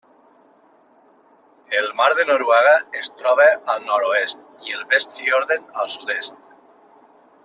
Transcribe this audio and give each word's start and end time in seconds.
El 1.69 1.93
mar 1.99 2.07
de 2.19 2.25
Noruega 2.29 2.73
es 3.01 3.11
troba 3.19 3.45
al 3.75 3.85
nord-oest 3.91 4.41
i 4.71 4.75
el 4.79 4.89
Vestfjorden 4.95 5.69
al 5.85 5.93
sud-est. 5.99 6.41